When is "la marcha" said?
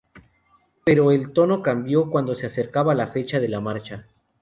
3.49-4.07